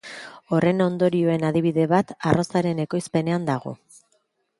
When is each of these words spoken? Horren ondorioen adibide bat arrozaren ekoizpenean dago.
Horren 0.55 0.79
ondorioen 0.85 1.45
adibide 1.49 1.85
bat 1.91 2.13
arrozaren 2.31 2.81
ekoizpenean 2.85 3.47
dago. 3.51 3.75